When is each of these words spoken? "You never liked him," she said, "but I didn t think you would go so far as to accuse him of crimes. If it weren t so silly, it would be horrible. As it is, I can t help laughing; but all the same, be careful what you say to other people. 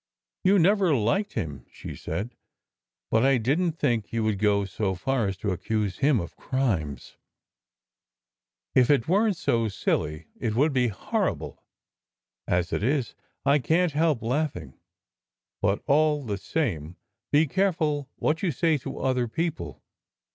"You 0.43 0.57
never 0.57 0.95
liked 0.95 1.33
him," 1.33 1.63
she 1.69 1.95
said, 1.95 2.33
"but 3.11 3.23
I 3.23 3.37
didn 3.37 3.69
t 3.69 3.77
think 3.77 4.11
you 4.11 4.23
would 4.23 4.39
go 4.39 4.65
so 4.65 4.95
far 4.95 5.27
as 5.27 5.37
to 5.37 5.51
accuse 5.51 5.99
him 5.99 6.19
of 6.19 6.35
crimes. 6.35 7.17
If 8.73 8.89
it 8.89 9.07
weren 9.07 9.33
t 9.33 9.37
so 9.37 9.67
silly, 9.67 10.25
it 10.39 10.55
would 10.55 10.73
be 10.73 10.87
horrible. 10.87 11.63
As 12.47 12.73
it 12.73 12.81
is, 12.81 13.13
I 13.45 13.59
can 13.59 13.89
t 13.89 13.93
help 13.99 14.23
laughing; 14.23 14.73
but 15.61 15.83
all 15.85 16.23
the 16.25 16.39
same, 16.39 16.95
be 17.31 17.45
careful 17.45 18.09
what 18.15 18.41
you 18.41 18.49
say 18.51 18.79
to 18.79 18.97
other 19.01 19.27
people. 19.27 19.83